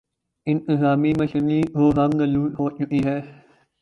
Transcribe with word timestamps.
انتظامی 0.47 1.11
مشینری 1.19 1.59
گو 1.75 1.85
زنگ 1.97 2.21
آلود 2.25 2.51
ہو 2.59 2.65
چکی 2.77 3.01
ہے۔ 3.07 3.17